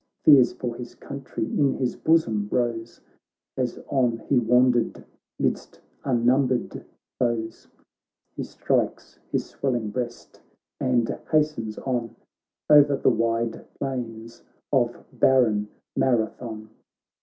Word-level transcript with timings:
Fears 0.23 0.51
for 0.53 0.73
his 0.73 0.95
country 0.95 1.45
in 1.45 1.73
his 1.75 1.95
bosom 1.95 2.47
rose 2.51 3.01
As 3.55 3.77
on 3.87 4.17
he 4.27 4.39
wandered 4.39 5.05
midst 5.37 5.79
unnumbered 6.03 6.83
foes; 7.19 7.67
He 8.35 8.41
strikeshis 8.41 9.41
swelling 9.45 9.91
breastand 9.91 11.15
hastens 11.29 11.77
on 11.77 12.15
O'er 12.67 12.97
the 12.97 13.11
wide 13.11 13.71
plains 13.75 14.41
of 14.73 15.05
barren 15.13 15.67
Marathon. 15.95 16.71